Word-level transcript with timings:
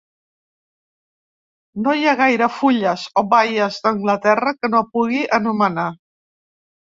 No 1.87 1.93
hi 1.99 2.07
ha 2.07 2.13
gaires 2.21 2.55
fulles 2.61 3.03
o 3.21 3.23
baies 3.33 3.77
d'Anglaterra 3.85 4.53
que 4.61 4.71
no 4.77 4.83
pugui 4.95 5.21
anomenar. 5.39 5.87